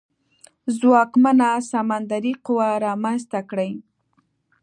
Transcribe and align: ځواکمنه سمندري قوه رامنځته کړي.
ځواکمنه 0.77 1.49
سمندري 1.71 2.33
قوه 2.45 2.69
رامنځته 2.85 3.39
کړي. 3.49 3.71